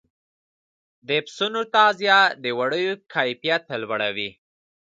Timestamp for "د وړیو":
2.43-2.93